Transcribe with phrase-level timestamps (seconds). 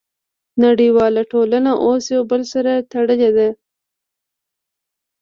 [0.63, 3.49] نړیواله ټولنه اوس یو بل سره تړلې ده